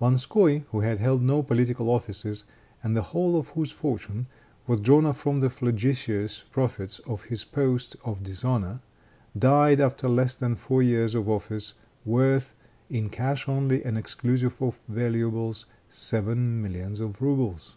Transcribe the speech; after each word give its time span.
Lanskoi, 0.00 0.64
who 0.70 0.80
had 0.80 0.98
held 0.98 1.20
no 1.20 1.42
political 1.42 1.90
offices, 1.90 2.44
and 2.82 2.96
the 2.96 3.02
whole 3.02 3.36
of 3.38 3.48
whose 3.48 3.70
fortune 3.70 4.26
was 4.66 4.80
drawn 4.80 5.12
from 5.12 5.40
the 5.40 5.50
flagitious 5.50 6.42
profits 6.42 7.00
of 7.00 7.24
his 7.24 7.44
post 7.44 7.94
of 8.02 8.22
dishonor, 8.22 8.80
died, 9.38 9.82
after 9.82 10.08
less 10.08 10.36
than 10.36 10.54
four 10.54 10.82
years 10.82 11.14
of 11.14 11.28
office, 11.28 11.74
worth, 12.06 12.54
in 12.88 13.10
cash 13.10 13.46
only, 13.46 13.84
and 13.84 13.98
exclusive 13.98 14.56
of 14.62 14.80
valuables, 14.88 15.66
seven 15.90 16.62
millions 16.62 16.98
of 16.98 17.20
rubles. 17.20 17.76